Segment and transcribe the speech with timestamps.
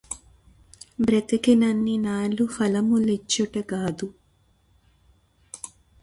[1.01, 4.07] బ్రతికినన్నినాళ్ళు ఫలము లిచ్చుట గాదు